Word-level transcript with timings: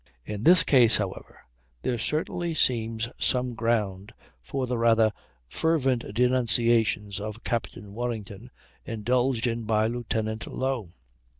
In 0.25 0.45
this 0.45 0.63
case, 0.63 0.97
however, 0.97 1.41
there 1.83 1.99
certainly 1.99 2.55
seems 2.55 3.07
some 3.19 3.53
ground 3.53 4.13
for 4.41 4.65
the 4.65 4.79
rather 4.79 5.11
fervent 5.47 6.15
denunciations 6.15 7.19
of 7.19 7.43
Captain 7.43 7.93
Warrington 7.93 8.49
indulged 8.83 9.45
in 9.45 9.61
by 9.65 9.85
Lieut. 9.85 10.47
Low. 10.47 10.89